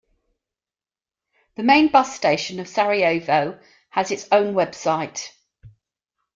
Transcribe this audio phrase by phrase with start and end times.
[1.57, 3.59] The main bus station of Sarajevo
[3.91, 5.29] has its own website.